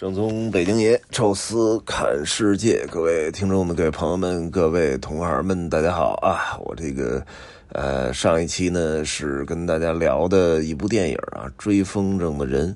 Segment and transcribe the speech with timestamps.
[0.00, 6.56] 正宗北京爷，宙斯看世界，各位听众们、各位朋友们、各位同行们，大家好啊！
[6.64, 7.22] 我这个，
[7.72, 12.74] 呃，上一期呢是跟大家聊的一部电影啊，《追风筝的人》，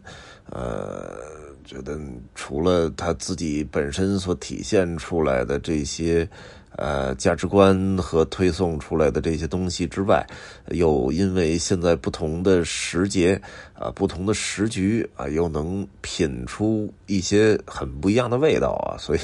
[0.50, 1.14] 呃，
[1.64, 1.98] 觉得
[2.34, 6.29] 除了他自己本身所体现出来的这些。
[6.77, 10.27] 呃，价值观和推送出来的这些东西之外，
[10.70, 13.40] 又因为现在不同的时节
[13.75, 19.21] 啊，不同的时局啊，又能品出一些很不一样的味道啊，所以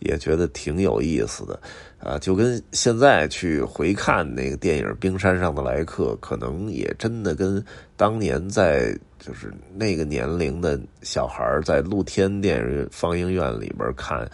[0.00, 1.58] 也觉得挺有意思的
[1.98, 2.18] 啊。
[2.18, 7.64] 就跟现在去回看那个电影《冰山上的来客》，可能也真的跟
[7.96, 14.30] 当年在就是那个年龄的小孩在露天电影放映院里边看。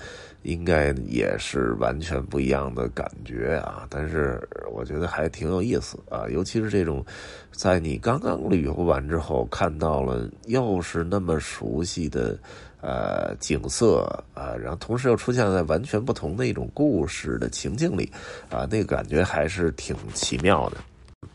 [0.46, 3.84] 应该也是完全不一样的感觉啊！
[3.90, 4.40] 但是
[4.72, 7.04] 我觉得还挺有意思啊，尤其是这种
[7.50, 12.38] 在你刚刚旅游完之后，看到了又是那么熟悉的
[12.80, 14.02] 呃景色
[14.34, 18.08] 啊，然后同时又出现在完全不同的一种故事的情境里
[18.48, 20.76] 啊，那个感觉还是挺奇妙的。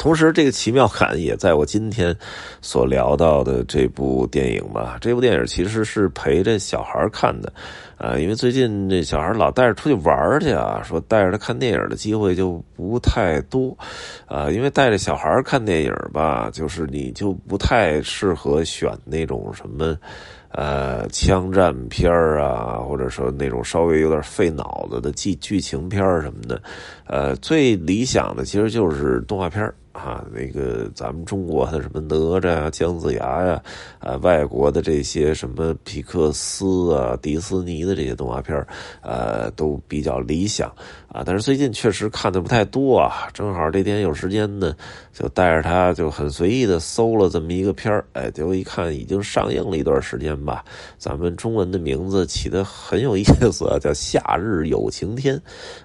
[0.02, 2.16] 同时，这个奇妙感也在我今天
[2.60, 4.98] 所聊到的这部电影吧。
[5.00, 7.54] 这部电影其实是陪着小孩看的，
[7.98, 13.78] 啊，因为最近这小孩老带着出去玩去啊，说带着他看电影的机会就不太多，
[14.26, 19.96] 啊，因为带着小孩看电影吧，就是你就不太适合选那种什么。
[20.54, 26.62] 呃，枪战片啊，或者说那种稍微有点费脑子的剧剧情片什么的，
[27.08, 29.74] 呃，最理想的其实就是动画片。
[29.92, 33.62] 啊，那个咱们中国的什么哪吒呀、姜子牙呀，
[34.00, 38.66] 啊，外国的这些什么皮克斯啊、迪斯尼的这些动画片
[39.02, 40.70] 呃，都比较理想
[41.10, 41.24] 啊。
[41.26, 43.28] 但是最近确实看的不太多啊。
[43.34, 44.74] 正好这天有时间呢，
[45.12, 50.64] 就带着他就很随意的搜了这么一个片儿，哎，结果一看已经上映了一段时间吧。
[50.98, 55.36] 咱们中文的名字起的很有意思啊，叫《夏日有晴天》，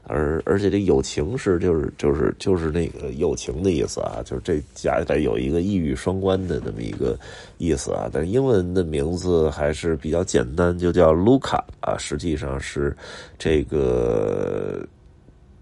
[0.04, 3.96] 而而且这“有情”是就是就是就是那个友情的意思。
[4.06, 7.18] 啊，就是这加起来有一个一语双关的那么一个
[7.58, 12.96] 意思啊，但英文的名字还是比较简单，就叫卢卡啊，实际上是
[13.38, 14.86] 这个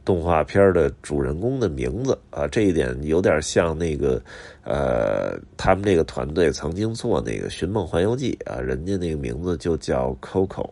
[0.05, 4.21] 动画片的主人公的名字啊，这一点有点像那个
[4.63, 10.47] 呃，他们这个团队曾经做那个《寻梦环游记》啊，人家那个名字就叫 Coco。《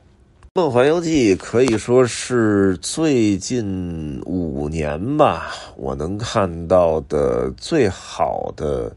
[0.55, 8.95] 梦环游记》可以说是最近五年吧，我能看到的最好的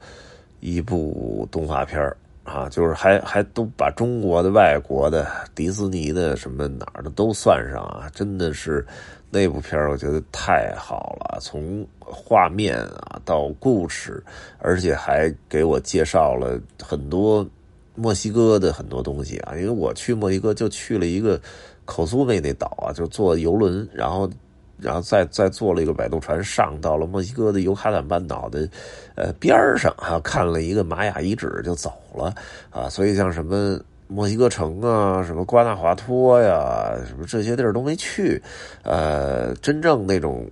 [0.59, 2.13] 一部动画片
[2.43, 8.85] 啊，就是还还都把中国的、外国的、迪士尼的什么哪儿的都算上啊，真的是
[9.31, 14.21] 那部片我觉得太好了，从画面啊到故事，
[14.57, 17.47] 而且还给我介绍了很多。
[17.95, 21.39] 墨西哥的很多东西啊，因为我去墨西哥就去了一个
[21.85, 24.29] 口苏梅那岛啊，就坐游轮，然后，
[24.77, 28.67] 然后再再坐了一个摆渡船上到了墨西哥的尤卡坦半岛的
[29.15, 32.33] 呃边上啊，看了一个玛雅遗址就走了
[32.69, 38.41] 啊，所以像什么墨西哥城啊，什么瓜纳华托呀，什么这些地儿都没去，
[38.83, 40.45] 呃，真正那种。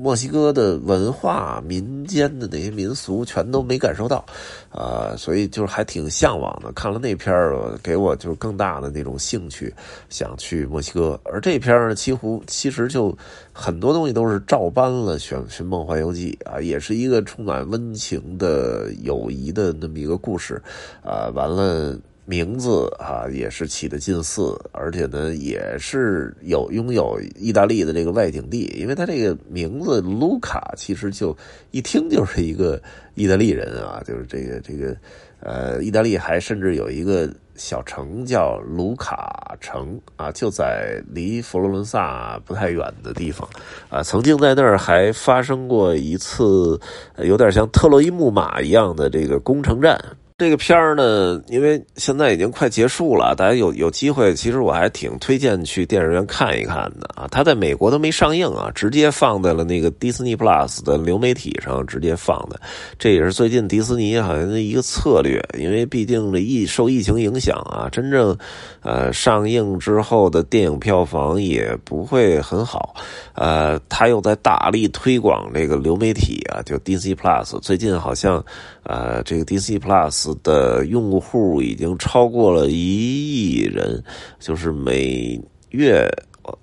[0.00, 4.24] 墨西哥的文化、民间的那些民俗全都没感受到，
[4.70, 6.72] 啊，所以就是还挺向往的。
[6.72, 9.74] 看了那片儿，给我就是更大的那种兴趣，
[10.08, 11.20] 想去墨西哥。
[11.24, 13.16] 而这片儿呢，几乎其实就
[13.52, 20.60] 很多东西都是照搬了《寻寻梦环游记》啊，也是一个充满温情的友谊的那么一个故事，
[21.02, 21.98] 啊，完了。
[22.28, 31.34] 名字啊也是起的近似，而且呢也是有拥有意大利的这个外景地，因为他这个名字卢卡其实就
[31.70, 32.78] 一听就是一个
[33.14, 34.94] 意大利人啊，就是这个这个
[35.40, 43.48] 呃，意大利还甚至有一个小城叫卢卡城啊，就在离佛罗伦萨不太远的地方
[43.88, 46.78] 啊，曾经在那儿还发生过一次
[47.24, 49.98] 有点像特洛伊木马一样的这个攻城战。
[50.38, 57.26] 这个片儿呢，因为现在已经快结束了，大家有有机会，其实我还挺推荐去电影院看一看的啊。
[57.28, 62.60] 它在美国都没上映啊，直接放在了那个 Disney Plus 的流媒体上直接放的。
[63.00, 68.38] 这也是最近迪士尼好像的一个策略，因为毕竟这疫受疫情影响啊，真正
[68.82, 72.94] 呃上映之后的电影票房也不会很好。
[73.34, 77.58] 呃，他又在大力推广这个流媒体啊，就 Disney Plus。
[77.58, 78.44] 最近好像
[78.88, 80.34] 呃，这个 DC Plus。
[80.42, 84.02] 的用户已经超过了一亿人，
[84.40, 85.38] 就是每
[85.70, 86.08] 月，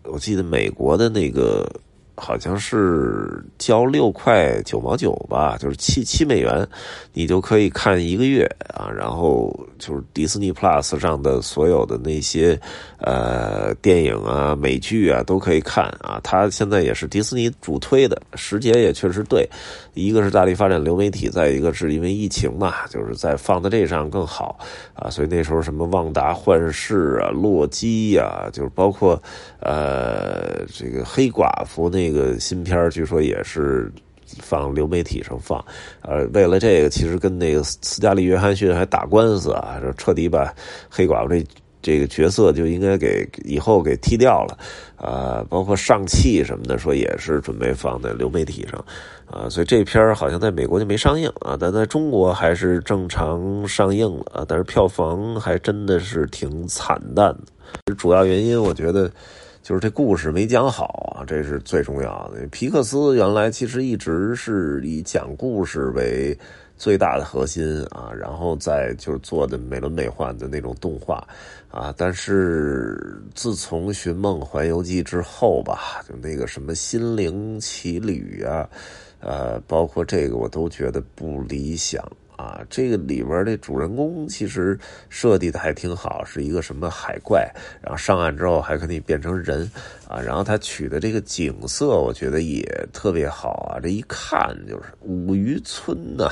[0.03, 1.69] 我记得美国的那个
[2.17, 6.65] 好像是交六块九毛九吧，就是七七美元，
[7.11, 8.89] 你就可以看一个月啊。
[8.89, 12.57] 然后就是迪士尼 Plus 上的所有的那些
[12.99, 16.17] 呃电影啊、美剧啊都可以看啊。
[16.23, 19.45] 它现在也是迪士尼主推的，时节也确实对。
[19.93, 24.57] 一个是大力发展流媒体，再一个是因为疫情嘛，就是在放在这上更好
[24.93, 25.09] 啊。
[25.09, 29.21] 所以那时候什么旺达幻视啊、洛基呀，就是包括
[29.59, 32.04] 呃这个黑寡妇那。
[32.05, 33.91] 那个新片据说也是
[34.39, 35.63] 放流媒体上放，
[36.01, 40.53] 呃，为了这个，其实跟那个斯嘉丽约翰逊还打官司啊，说彻底把
[40.89, 41.45] 黑寡妇这
[41.81, 44.57] 这个角色就应该给以后给踢掉了，
[44.97, 48.83] 啊，包括上汽什么的，说也是准备放在流媒体上，
[49.27, 57.35] 啊，所以这片好像在美国就没上映啊，但在中国还是正常上映了啊，但是票房还真的是挺惨淡
[57.85, 59.09] 的，主要原因我觉得。
[59.65, 62.45] 就是这故事没讲好啊，这是最重要的。
[62.51, 66.37] 皮克斯原来其实一直是以讲故事为
[66.77, 71.27] 最大的核心啊，然后再就是做的美轮美奂的那种动画
[71.71, 71.91] 啊。
[71.97, 78.69] 但是自从《寻梦环游记》之后吧，就那个什么《心灵奇旅》啊，
[79.19, 82.07] 呃，包括这个我都觉得不理想。
[82.37, 84.77] 啊，这个里边的主人公其实
[85.09, 87.49] 设计的还挺好，是一个什么海怪，
[87.81, 89.69] 然后上岸之后还可以变成人
[90.07, 96.29] 啊，然后他取的这个景色，我觉得也特别好啊，这一看就是五渔村呐。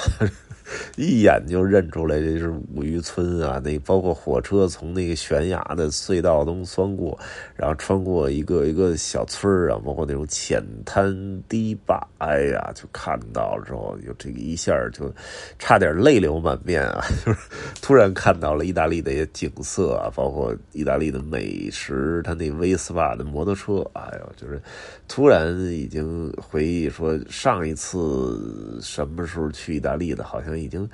[0.95, 3.61] 一眼就认出来这是五渔村啊！
[3.63, 7.17] 那包括火车从那个悬崖的隧道中穿过，
[7.55, 11.13] 然后穿过一个一个小村儿啊，包括那种浅滩
[11.49, 15.13] 堤坝，哎呀，就看到之后，就这个一下就
[15.59, 17.03] 差点泪流满面啊！
[17.25, 17.39] 就是
[17.81, 24.61] 突然看到了意大利的景色啊，包括意大利的美食，他那威斯巴的摩托车，哎呦，就是
[25.07, 30.53] 突然已经回忆说上一次什么时候去意大利的，好像。
[30.63, 30.89] 已经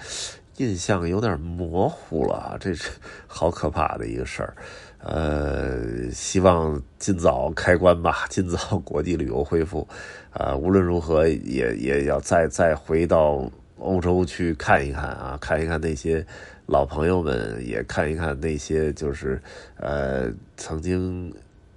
[0.57, 2.89] 印象有点模糊了，这是
[3.27, 4.53] 好可怕的一个事儿。
[5.01, 9.87] 呃，希望尽早开关吧，尽早国际旅游恢复。
[10.31, 16.25] 啊，无论如何也也要再再回到欧洲去看一看啊，看一看那些
[16.65, 19.41] 老朋友们，也看一看那些就是
[19.77, 21.33] 呃曾经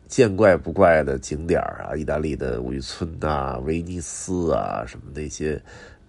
[0.09, 5.63] 见怪不怪的景点啊，意大利的五渔村啊，威尼斯啊，什么那些。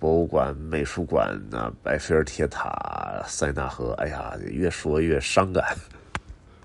[0.04, 5.64] 博物馆、美术馆啊，埃菲尔铁塔、塞纳河，哎呀，越说越伤感。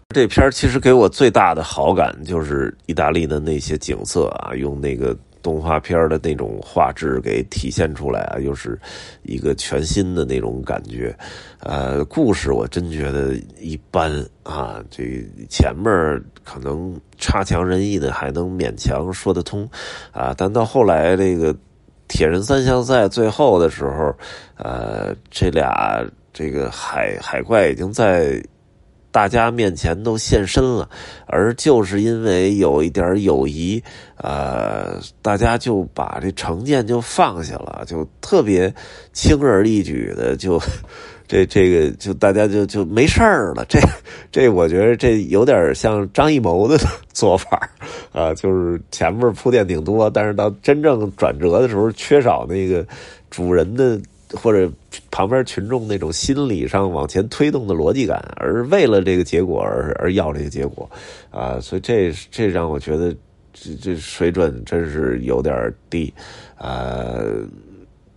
[0.08, 8.76] 这片其实给我最大的好感就是意大利的那些景色啊，用那个动画片的那种画质给体现出来啊，又是
[9.22, 11.16] 一个全新的那种感觉。
[11.60, 14.10] 呃，故事我真觉得一般
[14.42, 15.86] 啊，这前面
[16.42, 19.70] 可能差强人意的还能勉强说得通
[20.10, 21.54] 啊，但到后来这个。
[22.08, 24.14] 铁人三项赛最后的时候，
[24.56, 28.42] 呃，这俩这个海海怪已经在
[29.18, 30.88] 大家面前都现身了，
[31.26, 33.82] 而就是因为有一点友谊，
[34.16, 38.72] 呃，大家就把这成见就放下了，就特别
[39.12, 40.56] 轻而易举的就。
[41.26, 43.78] 这这个就大家就就没事儿了，这
[44.32, 46.78] 这我觉得这有点像张艺谋的
[47.12, 47.68] 做法
[48.12, 52.86] 啊，就是前面铺垫挺多，但是到真正转折的时候，缺少那个
[53.28, 54.00] 主人的
[54.34, 54.70] 或者
[55.10, 60.88] 旁边群众那种心理上往前推动的逻辑感，而为了这个结果而而要这个结果
[61.30, 63.14] 啊，所以这这让我觉得
[63.52, 66.12] 这这水准真是有点低
[66.56, 67.18] 啊。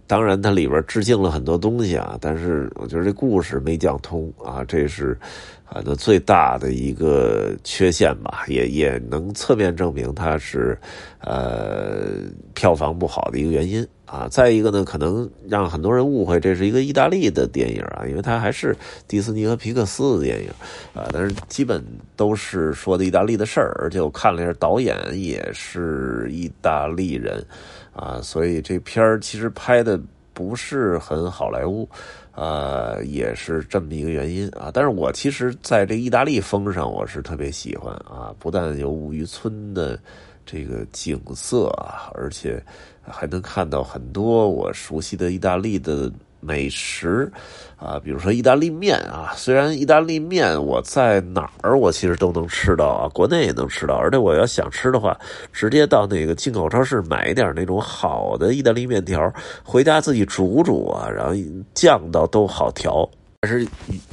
[0.05, 5.17] 当然，它里边致敬了很多东西啊，但是我觉得这故事没讲通啊，这是
[5.63, 10.77] 啊那最大的一个缺陷吧，也也能侧面证明它是
[11.21, 12.07] 呃
[12.53, 14.27] 票房不好的一个原因啊。
[14.29, 18.75] 再一个呢，可能让很多人误会这是一个意大利的电影啊，因为它还是
[19.07, 20.49] 迪士尼和皮克斯的电影
[20.93, 21.83] 啊，但是基本
[22.15, 27.45] 都是说的意大利的事儿，而且我看了一下，导演也是意大利人。
[27.93, 29.99] 啊，所以这片儿其实拍的
[30.33, 31.85] 不是很好莱坞，
[32.33, 34.71] 呃，也是这么一个原因啊。
[34.73, 39.99] 但是我其实在这意大利风上，我是特别喜欢啊，不但有五渔村的
[40.45, 42.63] 这个景色啊，而且
[43.01, 46.11] 还能看到很多我熟悉的意大利的。
[46.43, 47.31] 美食，
[47.77, 55.15] 啊，比如说意大利面啊，虽然意大利面我在哪儿我其实都能吃到啊，国内也能吃到，而且我要想吃的话，
[55.53, 59.31] 直接到那个进口超市买一点那种好的意大利面条，
[59.63, 61.35] 回家自己煮煮啊，然后
[61.75, 63.07] 酱倒都好调，
[63.41, 63.63] 但是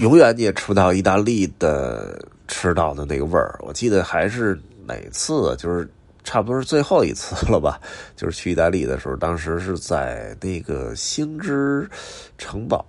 [0.01, 3.59] 永远你也吃不到意大利的吃到的那个味儿。
[3.63, 5.89] 我记得还是哪次就是。
[6.29, 7.81] 差不多是最后一次了吧，
[8.15, 11.89] 就是去意大利的时候，当时是在那个星之
[12.37, 12.85] 城堡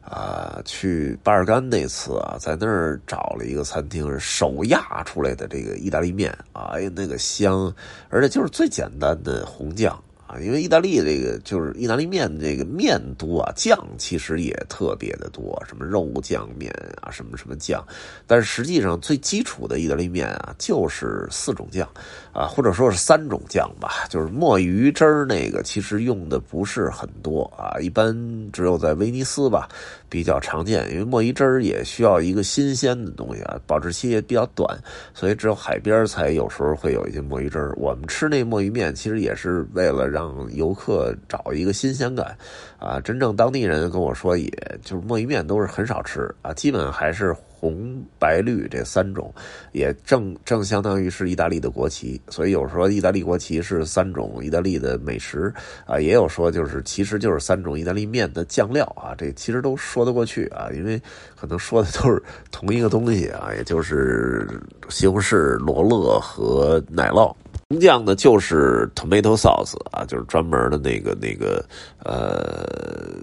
[0.00, 7.70] 啊，去巴尔干那次啊，在那儿找了一个餐厅，手压出来的这个意大利面，哎呀，那个香，
[8.08, 10.02] 而且就是最简单的红酱。
[10.28, 16.70] 啊，因为意大利这个就是意大利面，这个面多啊，酱其实也特别的多，什么肉酱面
[17.00, 17.82] 啊，什么什么酱，
[18.26, 21.88] 但是实际上最基础的意大利面啊，就是四种酱
[22.30, 28.14] 啊，或者说是三种酱吧，就是墨鱼汁儿那个其实用的不是很多啊，一般
[28.52, 29.66] 只有在威尼斯吧
[30.10, 34.78] 比较常见，因为墨鱼汁儿也需要一个新鲜的东西啊，保质期也比较短，
[35.14, 37.72] 所以只有海边才有时候会有一些墨鱼汁儿。
[37.78, 42.36] 我们吃那墨鱼面其实也是为了让让游客找一个新鲜感，
[42.76, 44.50] 啊，真正当地人跟我说，也
[44.82, 49.32] 就是墨鱼面都是很少吃啊，基本还是红白绿这三种，
[49.70, 55.54] 也正正相当于是意大利的国旗，所以有时候意大利国旗是三种意大利的美食
[55.86, 61.00] 啊，也有说就是其实就是三种意大利面的酱料啊，这其实都说得过去啊，因为
[61.36, 62.20] 可能说的都是
[62.50, 64.48] 同一个东西啊，也就是
[64.88, 67.32] 西红柿、罗勒和奶酪。
[67.70, 71.62] 红酱呢，就是 tomato sauce 啊，就是专门的那个那个
[72.02, 72.66] 呃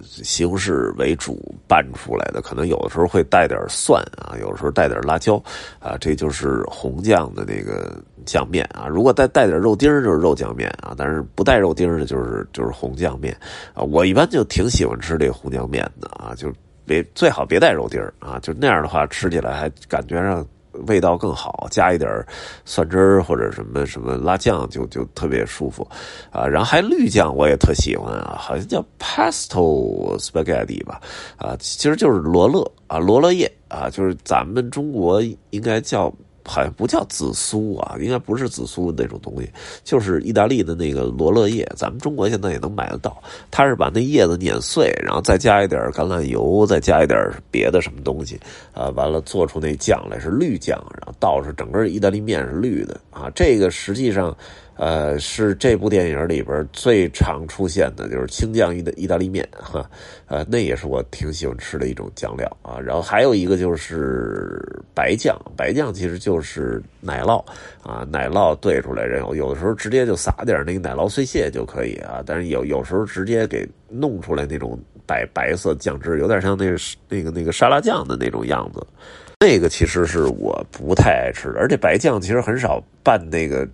[0.04, 5.44] 西红柿为主拌出来的，可能有的时候会带点蒜啊，有的时候带点辣椒
[5.80, 8.86] 啊，这就是红酱的那个酱面啊。
[8.88, 13.36] 如果带带点肉丁就是肉酱面啊，但是不带肉丁的，就是就是红酱面
[13.74, 13.82] 啊。
[13.82, 16.54] 我一般就挺喜欢吃这红酱面的啊，就
[16.86, 20.46] 别最好别带肉丁啊，就那样的话吃起来还感觉上。
[20.88, 22.10] 味道更好，加一点
[22.66, 25.88] 蒜汁儿或者什么什么辣酱，就就特别舒服
[26.32, 26.46] 啊。
[26.46, 31.02] 然后还绿酱，我也特喜欢啊，好像叫 pesto spaghetti 吧，
[31.38, 36.14] 啊，其实就是罗勒啊，罗勒叶啊，就是咱们中国应该叫。
[36.46, 39.50] 好像不叫紫苏啊，应该不是紫苏那种东西，
[39.84, 43.22] 就是意大利的那个罗勒叶，咱们中国现在也能买得到。
[43.50, 48.40] 它是把那叶子碾碎，然后再加一点橄榄油，再加一点别的什么东西，
[48.74, 53.30] 啊，完了做出那酱来是绿酱，然后倒是整个意大利面是绿的啊。
[53.34, 54.36] 这个实际上。
[54.78, 59.90] 呃，是这部电影里边最常出现的，就是青酱意的意大利面，哈，
[60.28, 62.78] 呃，那也是我挺喜欢吃的一种酱料啊。
[62.78, 64.62] 然后还有一个就是
[64.94, 67.42] 白酱，白酱其实就是奶酪
[67.84, 72.22] 啊，奶酪兑出来，然后有的时候直接就撒点那个奶酪碎屑就可以啊。
[72.26, 76.78] 但是有有时候直接给弄出来那种白白色酱汁，有点像那个
[77.08, 78.86] 那个那个沙拉酱的那种样子，
[79.40, 83.66] 那个其实是我不太爱吃的，而且白酱其实很少拌那个。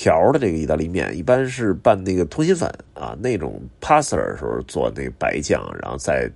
[0.00, 6.26] 条的这个意大利面一般是拌那个通心粉啊，那种 pasta 的时候做那个白酱，然后再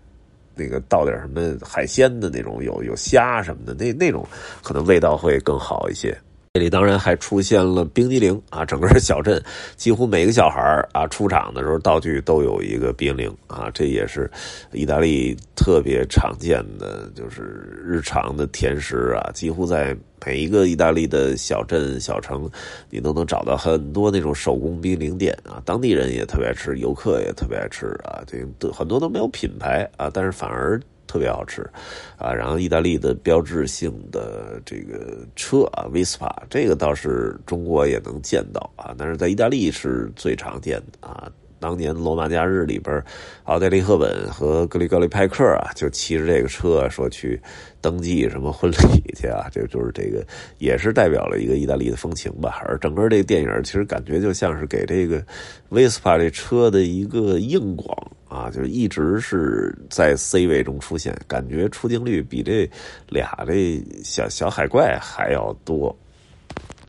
[0.54, 4.26] 那个倒点什么海鲜的那种，有有虾什么的，那那种
[4.62, 6.14] 可能味道会更好一些。
[6.56, 9.42] 这里当然还出现了冰激凌啊，整个小镇
[9.75, 14.30] 几乎每个小孩啊出场的时候道具都有一个冰激凌啊，这也是
[14.70, 22.49] 意大利特别常见的，就是日常的甜食啊，几乎在每一个意大利的小镇小城，
[22.88, 30.80] 你都能找到很多那种手工冰激凌店啊，当地人也特别爱吃，游客也特别爱吃啊，这很多都没有品牌啊，但是反而。
[31.14, 31.62] 特别好吃，
[32.18, 41.30] 啊，然后意大利的标志性的这个车啊，Vespa，这个倒是中国也能见到啊，但是在意大利是最常见的啊。
[41.61, 43.02] 当年《罗马假日》里边，
[43.44, 47.40] 奥黛丽·赫本和格里高利·派克啊，就骑着这个车说去
[47.80, 50.23] 登记什么婚礼去啊， 这就是这个
[50.59, 52.61] 也是代表了一个意大利的风情吧。
[52.66, 55.25] 而整个这个电影其实感觉就像是给这个
[55.71, 57.97] Vespa 这车的一个硬广
[58.44, 62.70] 啊，就是一直是在 C 位中出现，感觉出镜率比这
[63.08, 65.96] 俩这小小海怪还要多。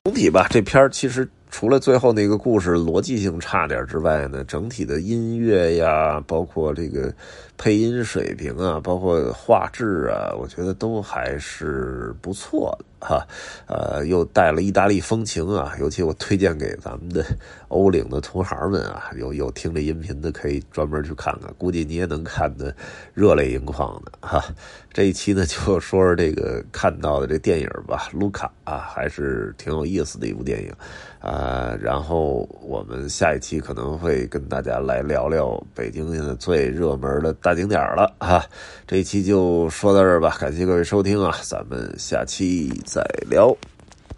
[0.03, 1.27] 总体吧，这片儿其实。
[1.51, 7.13] 除了最后那个故事逻辑性差点之外呢，整体的音乐呀，包括这个
[7.57, 12.85] 配音水平啊，包括画质啊，我觉得都还是不错的。
[12.97, 13.23] 哈，
[13.67, 17.23] 呃，又带了意大利风情啊，尤其我推荐给咱们的
[17.67, 22.75] 欧领的同行们啊，有有听这音频的可以专门去看看，估计你也能看得
[23.13, 24.43] 热泪盈眶的哈。
[24.91, 30.73] 这一期呢，就说说这个看到的这电影吧，《卢卡》啊，还是挺有意思的一部电影
[31.19, 31.77] 啊。
[31.79, 38.43] 然后我们下一期可能会跟大家来聊聊北京现在最热门的大景点了哈。
[38.87, 42.69] 这一期就说到这儿吧，感谢各位收听啊，咱们下期。
[42.83, 43.55] 再聊。